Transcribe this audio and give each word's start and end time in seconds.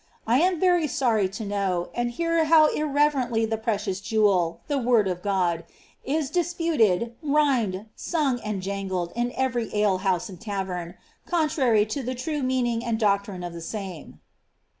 I 0.25 0.39
am 0.39 0.59
very 0.59 0.87
sorry 0.87 1.29
to 1.29 1.45
know, 1.45 1.89
and 1.93 2.09
hear 2.09 2.45
how 2.45 2.71
irreverently 2.73 3.45
that 3.45 3.61
precious 3.61 3.99
jewel, 4.01 4.61
the 4.67 4.79
Word 4.79 5.07
of 5.07 5.21
God, 5.21 5.63
is 6.03 6.31
disputed, 6.31 7.13
rhymed, 7.21 7.85
sung, 7.95 8.39
and 8.39 8.63
jangled 8.63 9.13
in 9.15 9.31
every 9.35 9.69
ale 9.75 9.99
house 9.99 10.27
and 10.27 10.41
tavern, 10.41 10.95
contrary 11.27 11.85
to 11.85 12.01
the 12.01 12.15
true 12.15 12.41
meaning 12.41 12.83
and 12.83 12.99
doctrine 12.99 13.43
of 13.43 13.53
the 13.53 13.59
•me." 13.59 14.15